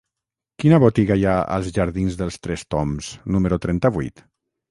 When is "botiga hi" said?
0.83-1.25